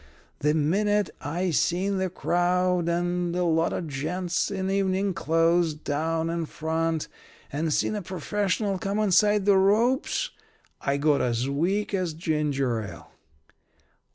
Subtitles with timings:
[0.39, 6.27] The minute I seen the crowd and a lot of gents in evening clothes down
[6.27, 7.07] in front,
[7.53, 10.31] and seen a professional come inside the ropes,
[10.81, 13.11] I got as weak as ginger ale.